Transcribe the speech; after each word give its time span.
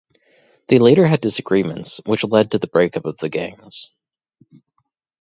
They 0.65 0.79
later 0.79 1.05
had 1.05 1.21
disagreements, 1.21 2.01
which 2.07 2.23
led 2.23 2.49
to 2.53 2.57
the 2.57 2.65
breakup 2.65 3.05
of 3.05 3.19
the 3.19 3.29
gangs. 3.29 3.91